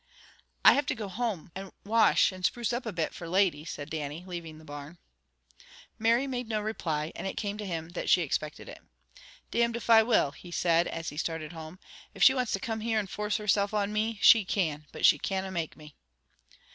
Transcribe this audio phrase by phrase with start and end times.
[0.65, 3.91] "I have to go home, and wash, and spruce up a bit, for ladies," said
[3.91, 4.97] Dannie, leaving the barn.
[5.99, 8.79] Mary made no reply, and it came to him that she expected it.
[9.51, 11.77] "Damned if I will!" he said, as he started home.
[12.15, 15.19] "If she wants to come here, and force herself on me, she can, but she
[15.19, 15.93] canna mak' me."